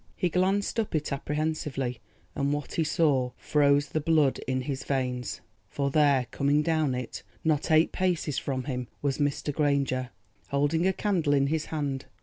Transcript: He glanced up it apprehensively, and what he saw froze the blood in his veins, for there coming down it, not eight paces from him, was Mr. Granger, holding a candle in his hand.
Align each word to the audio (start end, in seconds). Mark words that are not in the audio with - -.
He 0.15 0.29
glanced 0.29 0.79
up 0.79 0.95
it 0.95 1.13
apprehensively, 1.13 1.99
and 2.35 2.51
what 2.51 2.73
he 2.73 2.83
saw 2.83 3.33
froze 3.37 3.89
the 3.89 4.01
blood 4.01 4.39
in 4.47 4.61
his 4.61 4.83
veins, 4.83 5.41
for 5.69 5.91
there 5.91 6.25
coming 6.31 6.63
down 6.63 6.95
it, 6.95 7.21
not 7.43 7.69
eight 7.69 7.91
paces 7.91 8.39
from 8.39 8.63
him, 8.63 8.87
was 9.03 9.19
Mr. 9.19 9.53
Granger, 9.53 10.09
holding 10.47 10.87
a 10.87 10.91
candle 10.93 11.35
in 11.35 11.45
his 11.45 11.65
hand. 11.65 12.05